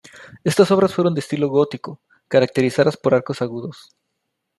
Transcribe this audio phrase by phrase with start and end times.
[0.43, 3.95] Estas obras fueron de estilo gótico, caracterizadas por arcos agudos.